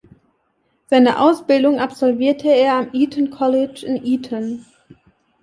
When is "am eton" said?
2.79-3.29